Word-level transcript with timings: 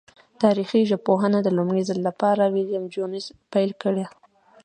تاریخي 0.43 0.81
ژبپوهنه 0.91 1.37
د 1.43 1.47
لومړی 1.57 1.81
ځل 1.89 1.99
له 2.07 2.11
پاره 2.21 2.45
ویلم 2.53 2.83
جونز 2.93 3.25
پیل 3.51 3.71
کړه. 3.83 4.05